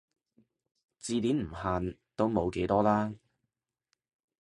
[0.97, 3.13] 字典唔限都冇幾多啦